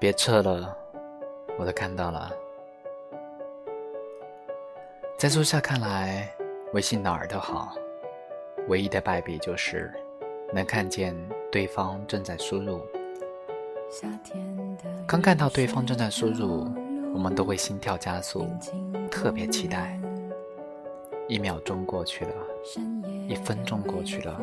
[0.00, 0.74] 别撤了，
[1.58, 2.32] 我都看到了。
[5.18, 6.26] 在苏夏看来，
[6.72, 7.74] 微信哪儿都好，
[8.68, 9.92] 唯一的败笔就是
[10.54, 11.14] 能看见
[11.52, 12.80] 对方正在输入。
[15.06, 16.66] 刚看到对方正在输入，
[17.12, 18.48] 我们都会心跳加速，
[19.10, 20.00] 特别期待。
[21.28, 22.32] 一秒钟过去了，
[23.28, 24.40] 一分钟过去了，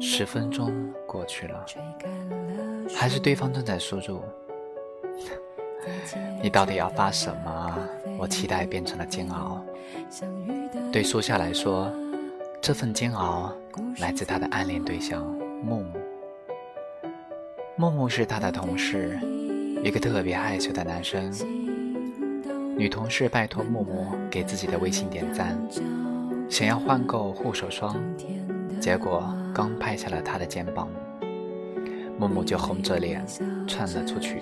[0.00, 0.72] 十分钟
[1.06, 1.66] 过去了，
[2.96, 4.22] 还是对方正在输入。
[6.42, 7.78] 你到底要发什么？
[8.18, 9.62] 我期待变成了煎熬。
[10.92, 11.92] 对苏夏来说，
[12.60, 13.52] 这份煎熬
[13.98, 15.22] 来自他的暗恋对象
[15.62, 16.00] 木木。
[17.76, 19.18] 木木是他的同事，
[19.82, 21.32] 一个特别害羞的男生。
[22.76, 25.58] 女同事拜托木木给自己的微信点赞，
[26.48, 27.96] 想要换购护手霜，
[28.80, 30.88] 结果刚拍下了他的肩膀，
[32.18, 33.24] 木木就红着脸
[33.66, 34.40] 窜了出去。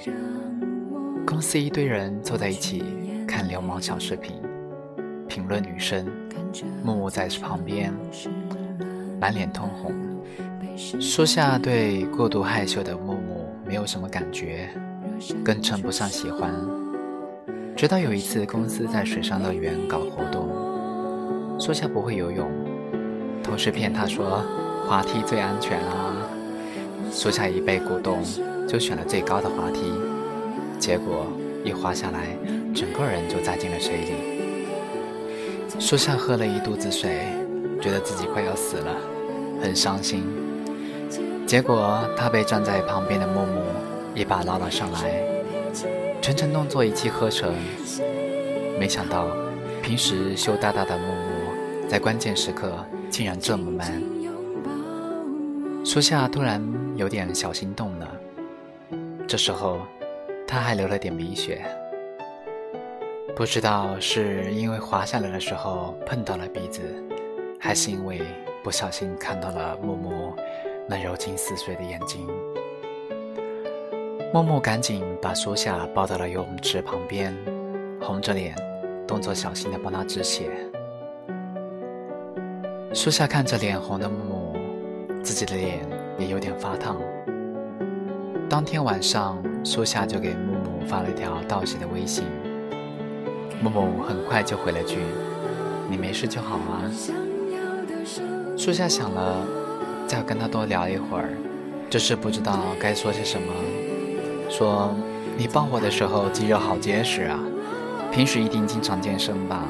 [1.24, 2.82] 公司一堆人坐在一起
[3.26, 4.34] 看流氓小视频，
[5.28, 6.06] 评论女生，
[6.84, 7.92] 木木在旁边
[9.20, 9.94] 满脸通红。
[10.76, 14.68] 苏夏对过度害羞的木木没有什么感觉，
[15.44, 16.52] 更称不上喜欢。
[17.76, 20.48] 直到有一次公司在水上乐园搞活动，
[21.58, 22.50] 苏夏不会游泳，
[23.42, 24.42] 同事骗他说
[24.86, 26.16] 滑梯最安全啦。
[27.10, 28.18] 苏夏一被鼓动，
[28.66, 29.92] 就选了最高的滑梯，
[30.82, 31.28] 结果
[31.62, 32.36] 一滑下来，
[32.74, 34.14] 整个人就栽进了水里。
[35.78, 37.20] 苏夏喝了一肚子水，
[37.80, 38.96] 觉得自己快要死了，
[39.62, 40.24] 很伤心。
[41.46, 43.62] 结果他被站在旁边的木木
[44.12, 45.22] 一把拉了上来，
[46.20, 47.54] 全程动作一气呵成。
[48.76, 49.28] 没想到
[49.84, 52.72] 平时羞答答的木木，在关键时刻
[53.08, 54.02] 竟然这么 man。
[55.84, 56.60] 苏夏突然
[56.96, 58.08] 有点小心动了。
[59.28, 59.78] 这时候
[60.52, 61.64] 他还流了点鼻血，
[63.34, 66.82] 不知道是因为滑下来的时候碰到了鼻子，
[67.58, 68.20] 还是因为
[68.62, 70.36] 不小心看到了木木。
[70.86, 72.28] 那柔情似水的眼睛，
[74.30, 77.34] 木木赶紧把苏夏抱到了游泳池旁边，
[77.98, 78.54] 红着脸，
[79.08, 80.50] 动作小心的帮他止血。
[82.92, 84.56] 苏夏看着脸红的木木，
[85.22, 85.78] 自己的脸
[86.18, 87.00] 也有点发烫。
[88.50, 92.24] 当天晚上，苏夏就给木木发了一条道谢的微信，
[93.62, 94.98] 木木很快就回了句
[95.88, 96.82] ：“你没事就好啊。”
[98.56, 99.46] 苏夏想了。
[100.04, 101.30] 再跟他多聊一会儿，
[101.88, 103.50] 就是不知道该说些什么。
[104.50, 104.94] 说
[105.38, 107.38] 你抱我的时候肌肉好结实啊，
[108.12, 109.64] 平时一定经常健身吧？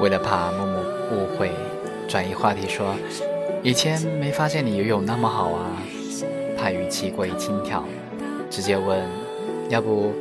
[0.00, 0.80] 为了怕木木
[1.12, 1.50] 误会，
[2.06, 2.94] 转移话题说，
[3.62, 5.70] 以前没发现你游泳那么好啊。
[6.62, 7.82] 怕语气过于轻佻，
[8.48, 9.04] 直接问，
[9.68, 10.14] 要不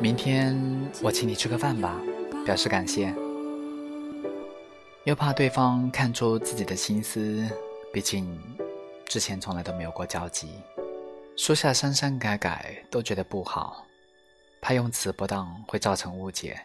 [0.00, 0.60] 明天
[1.00, 2.00] 我请你吃个饭吧，
[2.44, 3.14] 表示感谢。
[5.04, 7.48] 又怕对方看出自己的心思。
[7.92, 8.36] 毕竟，
[9.06, 10.48] 之前从来都没有过交集，
[11.36, 13.86] 说下删删改改都觉得不好，
[14.60, 16.60] 怕用词不当会造成误解，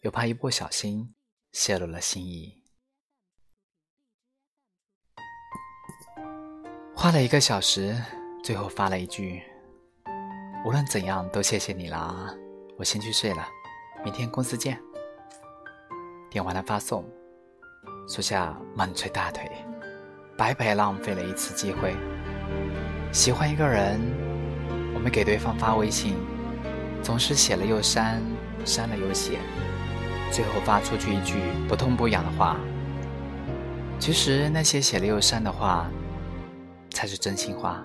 [0.00, 1.14] 又怕一不小心
[1.52, 2.54] 泄露了心意。
[6.96, 8.02] 花了一个小时，
[8.42, 9.40] 最后发了一句
[10.66, 12.34] ：“无论怎样都谢谢你啦，
[12.76, 13.46] 我先去睡了，
[14.04, 14.76] 明天公司见。”
[16.28, 17.04] 点完了发送，
[18.08, 19.48] 苏夏猛捶大腿。
[20.36, 21.94] 白白浪费了一次机会。
[23.12, 24.00] 喜欢一个人，
[24.92, 26.16] 我们给对方发微信，
[27.00, 28.20] 总是写了又删，
[28.64, 29.38] 删了又写，
[30.32, 31.36] 最后发出去一句
[31.68, 32.56] 不痛不痒的话。
[34.00, 35.88] 其实那些写了又删的话，
[36.90, 37.84] 才是真心话。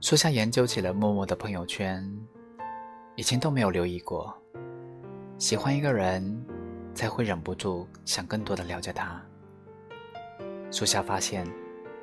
[0.00, 2.08] 苏夏研究起了默默的朋友圈，
[3.16, 4.32] 以前都没有留意过。
[5.38, 6.40] 喜欢一个人，
[6.94, 9.20] 才会忍不住想更多的了解他。
[10.70, 11.44] 苏夏发现，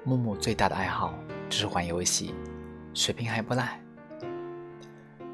[0.03, 1.18] 木木最大的爱好
[1.50, 2.36] 就是玩游戏，
[2.94, 3.80] 水平还不赖。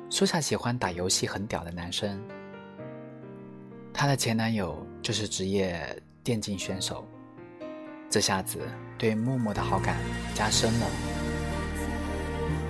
[0.08, 2.22] 苏夏喜欢打游戏很屌的男生，
[3.92, 7.08] 她的前男友就是职业电竞选手，
[8.08, 8.60] 这下子
[9.00, 9.98] 对木木的好感
[10.36, 11.11] 加深了。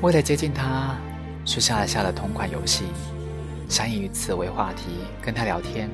[0.01, 0.95] 为了接近他，
[1.45, 2.85] 苏夏下了同款游戏，
[3.69, 5.87] 想以此为话题跟他聊天，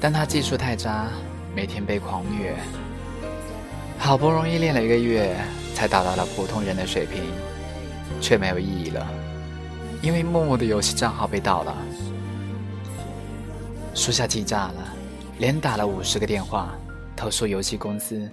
[0.00, 1.08] 但他技术太渣，
[1.54, 2.56] 每天被狂虐。
[3.98, 5.36] 好不容易练了一个月，
[5.74, 7.22] 才达到了普通人的水平，
[8.22, 9.06] 却没有意义了，
[10.00, 11.76] 因为木木的游戏账号被盗了。
[13.92, 14.94] 苏夏气炸了，
[15.36, 16.74] 连打了五十个电话
[17.14, 18.26] 投诉游戏公司，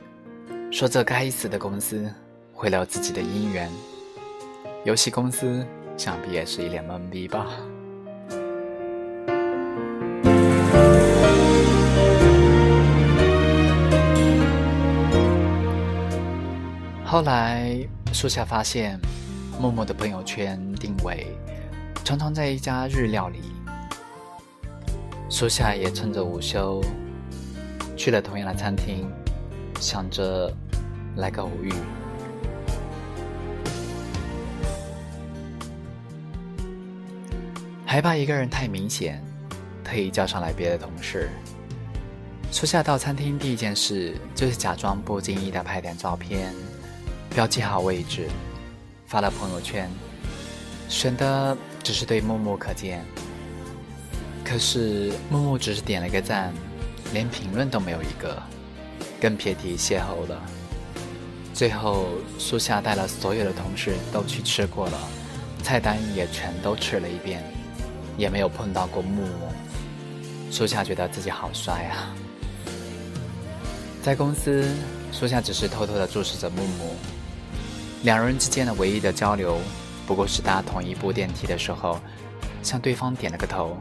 [0.72, 2.10] 说这该死的公司
[2.54, 3.70] 毁了自己的姻缘。
[4.86, 5.66] 游戏公司
[5.98, 7.48] 想必也是一脸懵逼吧。
[17.04, 17.78] 后来，
[18.14, 18.98] 树下发现
[19.60, 21.28] 默默的朋友圈定位
[22.06, 23.40] 常常在一家日料里。
[25.30, 26.81] 树下也趁着午休
[27.98, 29.12] 去了同样的餐厅，
[29.80, 30.52] 想着
[31.18, 31.74] 来个偶遇。
[37.92, 39.20] 害怕一个人太明显，
[39.84, 41.28] 特意叫上来别的同事。
[42.52, 46.54] 初夏到餐厅第一件事就是假装不经意的拍点照片。
[47.32, 48.28] 标记好位置，
[49.08, 49.90] 发了朋友圈，
[50.88, 53.04] 选的只是对木木可见。
[54.46, 56.54] 可是木木只是点了个赞，
[57.12, 58.40] 连评论都没有一个，
[59.20, 60.40] 更别提邂逅了。
[61.56, 65.00] 最后，苏夏带了所有的同事都去吃过了，
[65.64, 67.44] 菜单也全都吃了一遍，
[68.19, 69.51] 也没有碰到过木木。
[70.51, 72.13] 苏夏觉得自己好帅啊！
[74.04, 74.68] 在公司，
[75.12, 76.95] 苏夏只是偷偷的注视着木木。
[78.04, 79.57] 两人之间的唯一的交流，
[80.06, 82.00] 不过是搭同一部电梯的时候，
[82.62, 83.77] 向对方点了个头，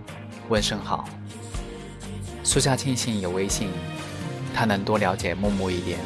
[0.48, 1.08] 问声好。
[2.44, 3.70] 苏夏庆幸有微信，
[4.54, 5.98] 他能多了解木木一点，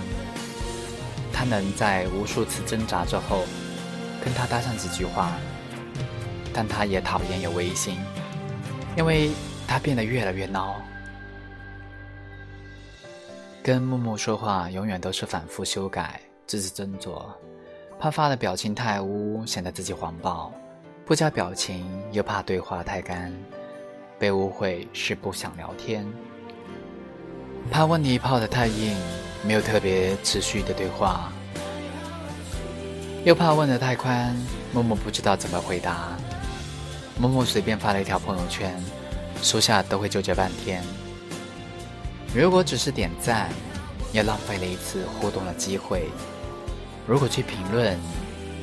[1.33, 3.45] 他能在无数次挣扎之后，
[4.25, 5.33] 跟他搭上几句话。
[6.55, 7.97] 但他也讨厌有微信，
[8.97, 9.31] 因为
[9.67, 10.75] 他变得越来越孬。
[13.63, 17.23] 跟木木说话，永远都是反复修改，字字斟酌。
[17.99, 20.51] 怕发的表情太污，显得自己黄暴；
[21.07, 23.33] 不加表情，又怕对话太干，
[24.19, 26.05] 被误会是不想聊天；
[27.71, 28.97] 怕问题泡得太硬，
[29.47, 31.31] 没有特别持续的对话；
[33.25, 34.37] 又怕问得太宽，
[34.73, 36.19] 默默不知道怎么回答。
[37.19, 38.75] 默默随便发了一条朋友圈，
[39.43, 40.83] 苏夏都会纠结半天。
[42.35, 43.51] 如果只是点赞，
[44.13, 46.09] 也浪费了一次互动的机会。
[47.07, 47.99] 如果去评论，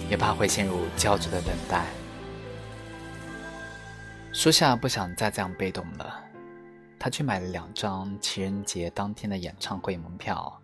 [0.10, 1.86] 也怕会陷入焦灼的等待。
[4.31, 6.24] 苏夏不想再这样被动了，
[6.98, 10.62] 他去买了两张情人节当天的演唱会门票，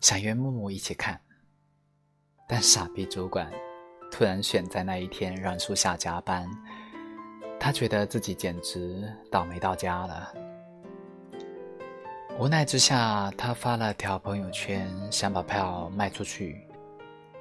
[0.00, 1.20] 想约木木一起看。
[2.48, 3.50] 但傻逼主管
[4.10, 6.48] 突然选在那一天让苏夏加班，
[7.62, 10.34] 他觉得自己简直倒霉到家了。
[12.38, 16.66] 无奈之下，他发了条朋友圈，想把票卖出去。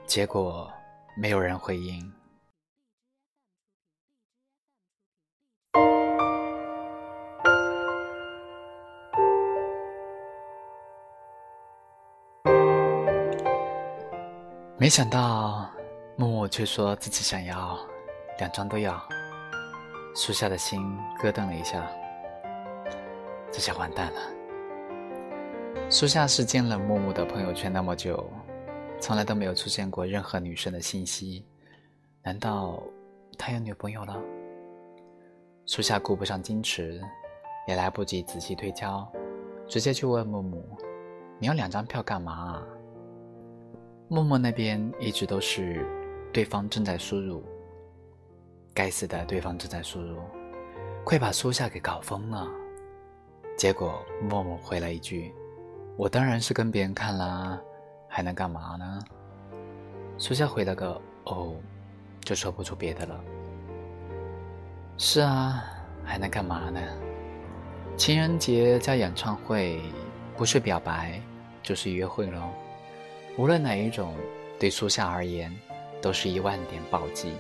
[0.06, 0.70] 结果
[1.16, 2.12] 没有人回应。
[14.78, 15.70] 没想到
[16.18, 17.78] 木木却说自己想要
[18.40, 19.02] 两张都要，
[20.22, 20.82] 树下的心
[21.18, 21.90] 咯噔了一下，
[23.50, 24.20] 这下完蛋了。
[25.90, 28.30] 树下是见了木木的朋友圈那么久。
[29.00, 31.46] 从来都没有出现过任何女生的信息，
[32.22, 32.84] 难道
[33.38, 34.22] 他有女朋友了？
[35.66, 37.02] 苏夏顾不上矜持，
[37.66, 39.10] 也来不及仔细推敲，
[39.70, 40.62] 直接去问木木
[41.40, 42.68] ：“你要两张票干嘛？”啊
[44.10, 45.88] 木木那边一直都是
[46.34, 47.42] 对方正在输入，
[48.80, 50.20] 该死的，对方正在输入，
[51.04, 52.48] 快把苏夏给搞疯了。
[53.58, 55.36] 结果默默回了一句
[56.00, 57.60] ：“我当然是跟别人看啦。”
[58.08, 59.04] 还能干嘛呢？
[60.18, 61.54] 苏夏回了个“哦”，
[62.24, 63.22] 就说不出别的了。
[64.98, 65.62] 是啊，
[66.06, 66.80] 还能干嘛呢？
[67.98, 69.82] 情人节加演唱会，
[70.38, 71.22] 不是表白
[71.62, 72.44] 就是约会喽。
[73.38, 74.16] 无论哪一种，
[74.58, 75.54] 对苏夏而言，
[76.02, 77.34] 都是一万点暴击。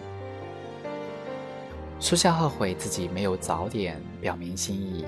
[2.01, 5.05] 苏夏后悔自己没有早点表明心意。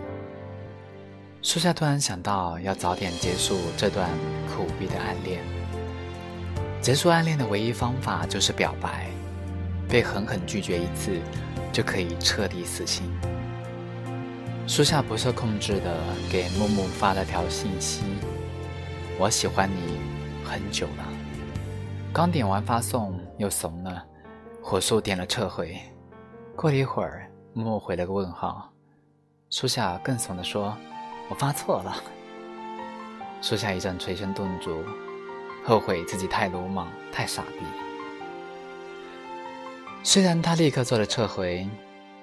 [1.41, 4.09] 苏夏突然想到，要早点结束这段
[4.47, 5.41] 苦逼的暗恋。
[6.81, 9.07] 结束暗恋的唯一方法就是表白，
[9.87, 11.19] 被狠狠拒绝一次，
[11.71, 13.09] 就可以彻底死心。
[14.67, 15.97] 苏夏不受控制的
[16.29, 18.01] 给木木发了条信息
[19.17, 19.97] ：“我喜欢你
[20.43, 21.07] 很久了。”
[22.13, 24.05] 刚点完发送又怂了，
[24.61, 25.79] 火速点了撤回。
[26.61, 28.71] 过了一会儿，木木回了个问号。
[29.49, 30.77] 苏夏更怂的说。
[31.27, 31.95] 我发错了。
[33.41, 34.83] 树下一阵捶胸顿足，
[35.65, 37.65] 后悔自己太鲁莽、太傻逼。
[40.03, 41.67] 虽然他立刻做了撤回，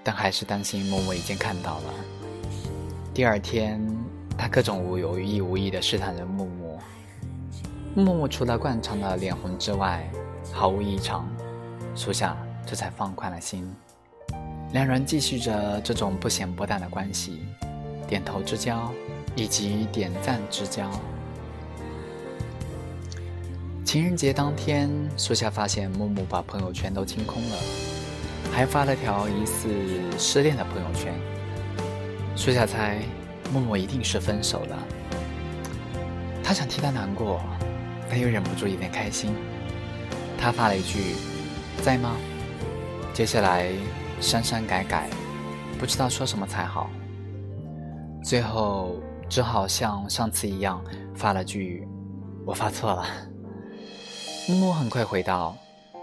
[0.05, 1.95] 但还是担心木木已经看到了。
[3.13, 3.85] 第二天，
[4.37, 6.79] 他各种无有意无意的试探着木木。
[7.97, 10.09] 木木除了惯常的脸红之外，
[10.53, 11.29] 毫无异常。
[11.97, 13.75] 树下这才放宽了心。
[14.73, 17.41] 两人继续着这种不咸不淡的关系，
[18.07, 18.93] 点头之交，
[19.35, 20.91] 以及点赞之交。
[23.83, 27.57] 情人节当天，苏夏发现木木把朋友圈都清空了，
[28.53, 29.71] 还发了条疑似
[30.19, 31.15] 失恋的朋友圈。
[32.37, 32.99] 苏夏猜
[33.51, 34.79] 木木一定是分手了，
[36.45, 37.41] 他想替他难过，
[38.11, 39.35] 但又忍不住有点开心。
[40.39, 41.17] 他发了一句
[41.83, 42.15] ：“在吗？”
[43.15, 43.73] 接下来。
[44.21, 45.09] 删删改改，
[45.79, 46.91] 不知道说什么才好。
[48.23, 48.97] 最后
[49.29, 50.83] 只好像上次一样
[51.15, 51.87] 发了句
[52.45, 53.07] ：“我发错了。”
[54.49, 55.57] 木木很快回道：“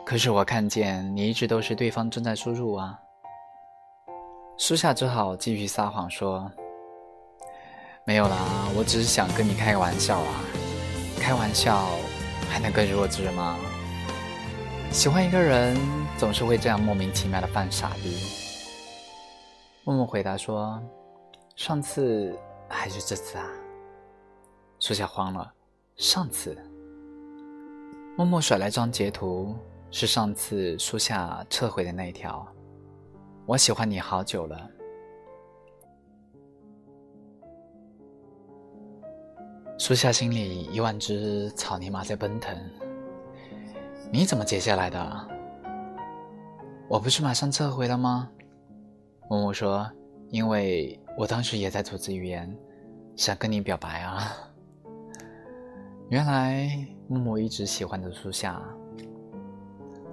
[0.05, 2.97] 可是我看见你一直都是对方正在输入啊。”
[4.57, 6.49] 苏夏只好继续撒谎说
[8.07, 8.37] ：“没有啦，
[8.77, 10.41] 我只是想跟你开个玩笑啊。
[11.19, 11.85] 开玩笑
[12.49, 13.57] 还能更弱智吗？”
[14.91, 15.77] 喜欢一个人，
[16.17, 18.17] 总是会这样莫名其妙的犯傻逼。
[19.83, 20.81] 默默回答说
[21.55, 22.35] ：“上次
[22.67, 23.47] 还是这次啊？”
[24.79, 25.53] 苏夏慌了
[25.97, 26.57] ：“上次？”
[28.17, 29.55] 默默甩来张截图，
[29.91, 32.47] 是上次苏夏撤回的那一条
[33.45, 34.69] ：“我喜欢你好久了。”
[39.77, 42.57] 苏夏心里一万只草泥马在奔腾。
[44.11, 45.27] 你怎么接下来的？
[46.87, 48.29] 我不是马上撤回了吗？
[49.29, 49.89] 默默说
[50.29, 52.55] ：“因为我当时也在组织语言，
[53.15, 54.31] 想跟你表白啊。”
[56.09, 56.69] 原来
[57.07, 58.61] 默默一直喜欢的苏夏，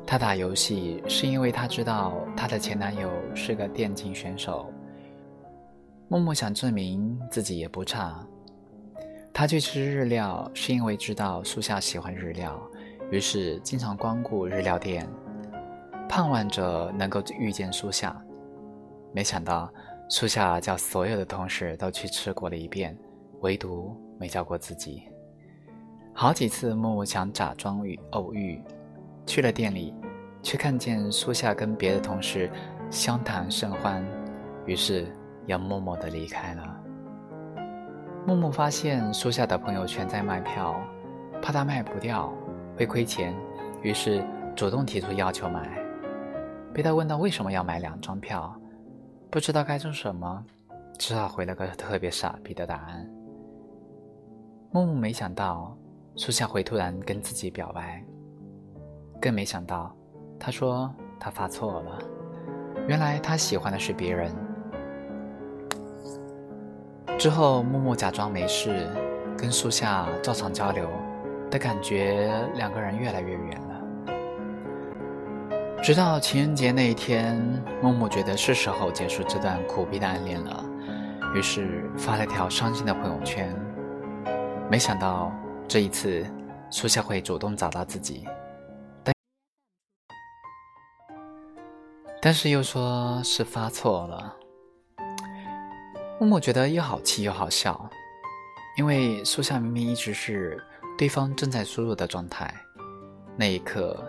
[0.07, 4.73] 他打游戏是因为他知道他的前男友是个电竞选手。
[6.09, 8.27] 默默想证明自己也不差。
[9.33, 12.61] 他去吃日料是因为知道苏夏喜欢日料。
[13.13, 15.07] 于是经常光顾日料店，
[16.09, 18.17] 盼望着能够遇见苏夏。
[19.13, 19.71] 没想到
[20.09, 22.97] 苏夏叫所有的同事都去吃过了一遍，
[23.43, 25.03] 唯独没叫过自己。
[26.15, 28.59] 好几次默默想假装与偶遇，
[29.27, 29.95] 去了店里，
[30.43, 32.51] 却看见苏夏跟别的同事
[32.91, 34.03] 相谈甚欢，
[34.65, 35.07] 于是
[35.45, 36.81] 要默默的离开了。
[38.27, 40.81] 默默发现苏夏的朋友圈在卖票，
[41.43, 42.33] 怕他卖不掉。
[42.77, 43.35] 会亏钱，
[43.83, 44.25] 于是
[44.57, 45.69] 主动提出要求买。
[46.73, 48.55] 被他问到为什么要买两张票，
[49.31, 50.45] 不知道该说什么，
[50.99, 53.07] 只好回了个特别傻逼的答案。
[54.71, 55.77] 木木没想到
[56.17, 58.03] 苏夏会突然跟自己表白，
[59.21, 59.95] 更没想到
[60.41, 61.99] 他说他发错了，
[62.89, 64.35] 原来他喜欢的是别人。
[67.19, 68.89] 之后木木假装没事，
[69.37, 70.89] 跟苏夏照常交流。
[71.53, 73.79] 的感觉，两个人越来越远了。
[75.83, 77.39] 直到情人节那一天，
[77.83, 80.65] 默默觉得是时候结束这段苦逼的暗恋了，
[81.35, 83.55] 于是发了条伤心的朋友圈。
[84.71, 85.31] 没想到
[85.69, 86.25] 这一次，
[86.71, 88.27] 苏夏会主动找到自己，
[89.05, 89.15] 但
[92.23, 94.35] 但是又说是发错了。
[96.19, 97.91] 默默觉得又好气又好笑，
[98.79, 100.59] 因为苏夏明明一直是。
[101.03, 102.55] 对方正在输入的状态，
[103.37, 104.01] 那一刻，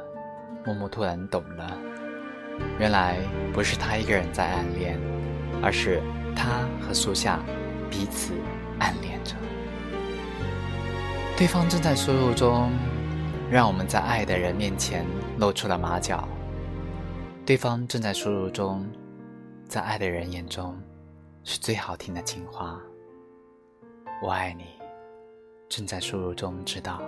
[0.64, 1.76] 默默突然懂了，
[2.78, 3.18] 原来
[3.52, 5.00] 不是他一个人在暗恋，
[5.60, 6.04] 而是
[6.36, 7.40] 他和苏夏
[7.90, 8.36] 彼此
[8.78, 9.36] 暗恋着。
[11.36, 12.70] 对方正在输入中，
[13.50, 15.04] 让我们在爱的人面前
[15.40, 16.30] 露出了马脚。
[17.44, 18.88] 对方正在输入中，
[19.68, 20.80] 在爱的人眼中，
[21.44, 22.80] 是最好听的情话。
[24.22, 24.73] 我爱你。
[25.76, 27.02] 正在输入中，知道。